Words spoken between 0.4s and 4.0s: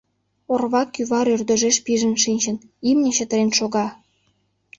Орва кӱвар ӧрдыжеш пижын шинчын, имне чытырен шога.